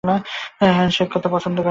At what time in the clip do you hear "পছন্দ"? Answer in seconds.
1.29-1.57